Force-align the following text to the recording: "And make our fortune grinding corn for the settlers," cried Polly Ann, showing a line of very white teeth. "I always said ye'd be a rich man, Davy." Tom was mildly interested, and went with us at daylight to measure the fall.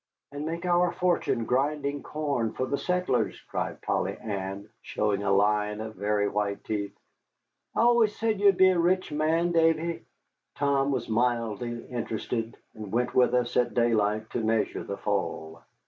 "And 0.31 0.47
make 0.47 0.65
our 0.65 0.91
fortune 0.93 1.45
grinding 1.45 2.01
corn 2.01 2.53
for 2.53 2.65
the 2.65 2.75
settlers," 2.79 3.39
cried 3.51 3.83
Polly 3.83 4.17
Ann, 4.19 4.67
showing 4.81 5.21
a 5.21 5.31
line 5.31 5.79
of 5.79 5.93
very 5.93 6.27
white 6.27 6.63
teeth. 6.63 6.97
"I 7.75 7.81
always 7.81 8.17
said 8.17 8.39
ye'd 8.39 8.57
be 8.57 8.69
a 8.71 8.79
rich 8.79 9.11
man, 9.11 9.51
Davy." 9.51 10.03
Tom 10.55 10.89
was 10.91 11.07
mildly 11.07 11.85
interested, 11.85 12.57
and 12.73 12.91
went 12.91 13.13
with 13.13 13.35
us 13.35 13.55
at 13.55 13.75
daylight 13.75 14.27
to 14.31 14.39
measure 14.39 14.83
the 14.83 14.97
fall. 14.97 15.61